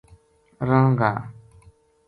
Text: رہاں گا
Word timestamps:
رہاں 0.67 0.91
گا 0.99 1.11